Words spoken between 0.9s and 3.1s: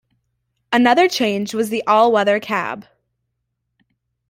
change was the all-weather cab.